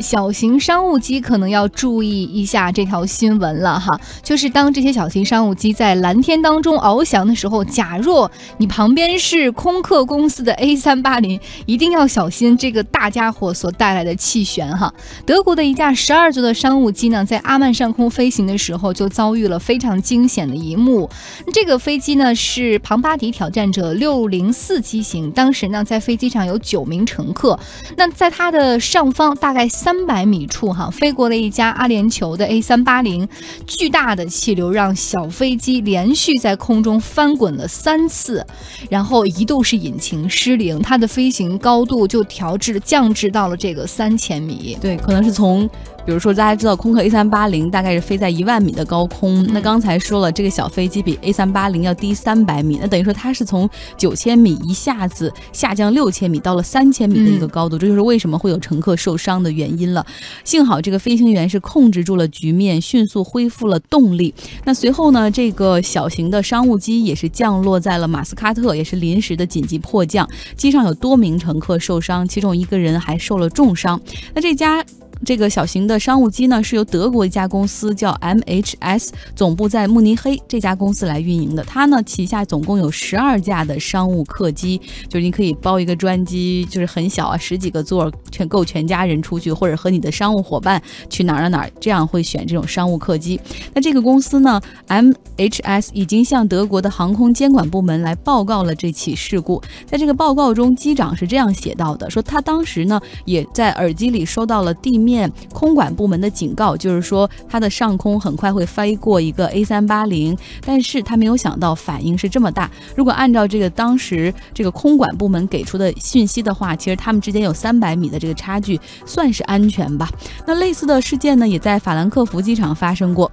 [0.00, 14.92] 小型商务机可能要注意一下这条新闻了哈，就是当这些小型商务机在蓝天当中翱翔的时候，假若你旁边是空客公司的 A 三八零，一定要小心这个大家伙所带来的气旋哈。
[15.24, 21.08] 德国的一架十二座的商务机呢，在阿曼上空飞行的时候就遭遇了非常惊险的一幕。
[21.54, 27.58] 这个飞机呢是庞巴迪挑战者六零四机型，当时呢在飞机上有九名乘客，
[27.96, 29.66] 那在它的上方大概。
[29.86, 33.28] 三百米处，哈，飞过了一架阿联酋的 A 三八零，
[33.68, 38.44] 巨大的气流让小飞机连续在空中翻滚了三次，
[38.90, 44.76] 然后一度是引擎失灵，它的飞行高度就调至降至到了这个三千米。
[44.80, 45.70] 对，可能是从。
[46.04, 60.06] 比如说，大家知道空客 A 三八零大概是飞在一万米的高空，那刚才说了，这个小飞机比 A 三八零要低三百米，那等于说它是从九千米一下子下降六千米到了三千米的一个高度，这就是为什么会有乘客受伤的原因了。
[60.44, 64.34] 幸好这个飞行员是控制住了局面，迅速恢复了动力。
[64.64, 74.00] 那随后呢，这个小型的商务机也是降落在了马斯卡特，也是临时的紧急迫降，机上有多名乘客受伤，其中一个人还受了重伤。
[74.34, 74.84] 那这家。
[75.24, 81.64] 这个小型的商务机呢，是由德国一家公司叫 MHS，总部在慕尼黑这家公司来运营的。
[81.64, 93.40] 它呢旗下总共有十二架的商务客机，就是你可以包一个专机，就是很小啊，十几个座，全够全家人出去，或者和你的商务伙伴去哪儿哪哪，这样会选这种商务客机。
[93.72, 99.62] 那这个公司呢，MHS 已经向德国的航空监管部门来报告了这起事故。
[99.86, 105.05] 在这个报告中，机长是这样写到的：说他当时呢也在耳机里收到了地。
[105.06, 112.68] 面空管部门的警告就是说，它的上空很快会飞过一个 A 三八零，但是他没有想到反应是这么大。
[112.96, 120.10] 如果按照这个当时这个空管部门给出的信息的话，其实他们之间有三百米的这个差距，算是安全吧。
[120.46, 123.30] 那类似的事件呢，也在法兰克福机场发生过。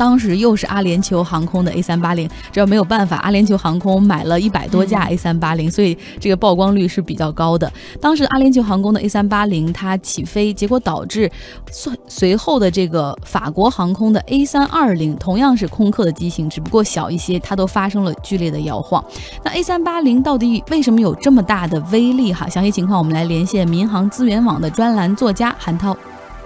[0.00, 7.70] 当时又是阿联酋航空的 A 三八零，这没有办法，阿联酋航空买了一百多架 A 三八零，所以这个曝光率是比较高的。
[8.00, 11.30] 当时阿联酋航空的 A 三八零它起飞，结果导致
[11.70, 19.04] 随随后的这个法国航空的 A 三二零，同样是空客的机型，只不过小一些，它都发生了剧烈的摇晃。
[19.44, 22.32] 那 A 三八零到底为什么有这么大的威力？
[22.32, 25.94] 哈，详细情况我们来连线民航资源网的专栏作家韩涛。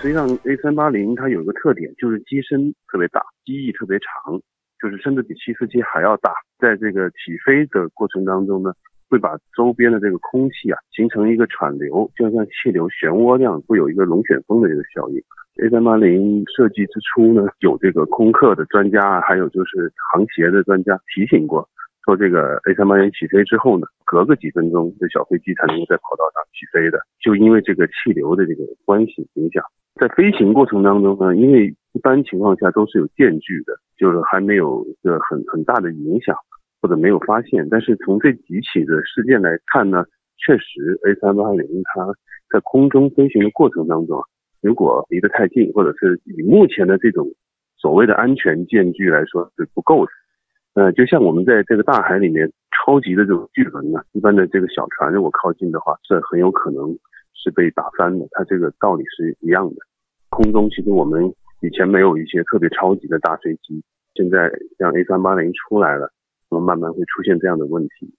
[0.00, 4.40] 实际上，A 三八零它有一个特点，就是机身特别大，机翼特别长，
[4.80, 6.32] 就是甚至比七四七还要大。
[6.58, 8.72] 在这个起飞的过程当中呢，
[9.10, 15.22] 会把周边的这个空气啊形成一个喘流，就像气流漩涡那样，会有一个龙卷风的这个效应。
[15.62, 21.68] A 三八零设计之初呢，有这个空客的专家，还有就是航协的专家提醒过。
[22.06, 29.62] 说这个 A 三八零起飞之后呢，隔个几分钟，这小飞机才能够在跑道上起飞的，就因为这个气流的这个关系影响。
[29.94, 36.34] 在飞行过程当中呢，因为一般情况下都是有间距的，就是还没有一个很很大的影响，
[36.82, 37.68] 或者没有发现。
[37.70, 40.02] 但是从这几起的事件来看呢，
[40.38, 42.12] 确实 A 三八零它
[42.52, 44.20] 在空中飞行的过程当中，
[44.60, 47.28] 如果离得太近，或者是以目前的这种
[47.76, 50.10] 所谓的安全间距来说是不够的。
[50.74, 56.96] 呃，就像我们在这个大海里面，超级的这种巨轮呢，一般的这个小船如果靠近的话，是很有可能
[57.34, 58.26] 是被打翻的。
[58.30, 59.76] 它这个道理是一样的。
[60.28, 63.82] 空中其实我们以前没有一些特别超级的大飞机，
[64.14, 64.48] 现在
[64.78, 66.08] 像 A 三八零出来了，
[66.48, 68.14] 那么慢慢会出现这样的问题。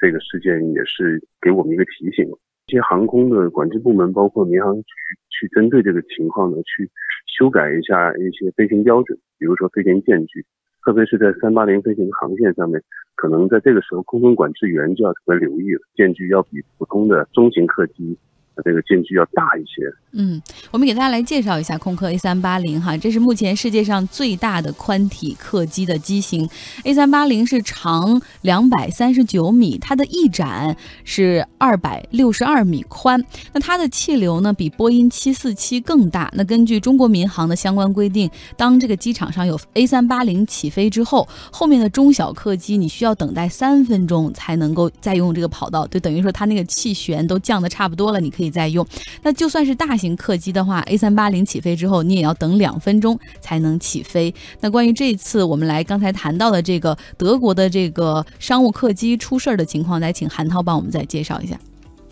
[0.00, 2.26] 这个事件也是给我们一个提醒，
[2.68, 4.92] 一些航空的管制部门，包括民航局，
[5.28, 6.90] 去针对这个情况呢，去
[7.26, 10.44] 修改一下一些飞行标准，比如说飞行间距。
[10.84, 12.82] 特别是在三八零飞行航线上面，
[13.14, 18.18] 可能在这个时候，空中管制员就要特别留意了，间距要比普通的中型客机。
[18.54, 19.82] 它这个间距要大一些。
[20.14, 20.40] 嗯，
[20.70, 26.46] 我们给大家来介绍一下空客 A 三八零哈，这是目前世界上最大的宽体客机的机型。
[26.84, 33.24] A 三八零是长两百三十九米，它的翼展是二百六十二米宽。
[33.54, 36.30] 那它的气流呢，比波音七四七更大。
[36.34, 48.41] 那根据中国民航的相关规定，当这个机场上有 A 三八零起飞之后，后面的中小客机你需要等待三分钟才能够再用这个跑道，就等于说它那个气旋都降的差不多了，你可以。
[48.42, 48.84] 可以再用，
[49.22, 54.34] 那就算是大型客机的话，A 三八零起飞之后，你也要等两分钟才能起飞。
[54.60, 61.56] 那关于这次我们来刚才谈到的这个德国的这个商务客机出事儿的情况，来请韩涛帮我们再介绍一下。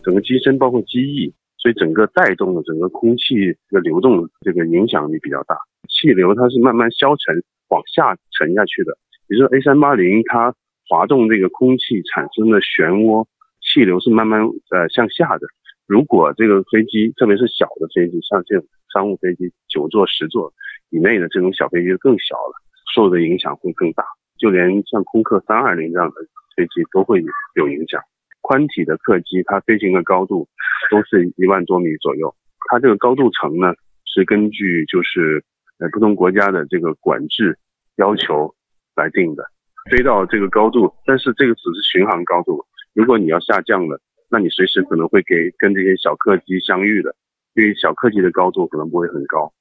[0.05, 3.35] 整个机身包括机翼，所以整个带动的整个空气
[3.71, 5.57] 的流动，这个影响力比较大。
[5.89, 10.55] 气流它是慢慢消沉往下沉下去的，比如说 A 三八零它
[10.89, 13.27] 滑动这个空气产生的漩涡，
[13.61, 15.49] 气流是慢慢呃向下的。
[15.91, 18.65] 如果这个飞机，特别是小的飞机，像这种
[18.95, 20.53] 商务飞机，九座、十座
[20.91, 22.55] 以内的这种小飞机更小了，
[22.95, 24.05] 受的影响会更大。
[24.39, 26.15] 就连像空客三二零这样的
[26.55, 27.21] 飞机都会
[27.57, 28.01] 有影响。
[28.41, 30.47] 宽体的客机，它飞行的高度
[30.93, 32.33] 都是一万多米左右。
[32.71, 35.43] 它这个高度层呢，是根据就是
[35.81, 37.59] 呃不同国家的这个管制
[37.97, 38.55] 要求
[38.95, 39.43] 来定的。
[39.91, 42.65] 飞到这个高度，但是这个只是巡航高度。
[42.95, 47.15] 如果你要下降了，那你随时可能会给跟这些小客机相遇的，
[47.57, 49.53] 因为小客机的高度可能不会很高。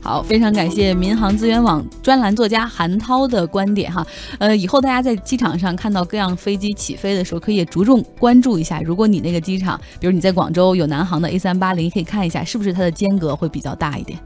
[0.00, 4.04] 好，非常感谢民航资源网专栏作家韩涛的观点哈。
[4.38, 8.80] 呃，以后大家在机场上看到各样飞机起飞的时候，可以着重关注一下。
[8.80, 14.18] 如果你那个机场，比如你在广州有南航的 A 三八零，可以看一下是不是它的间隔会比较大一点。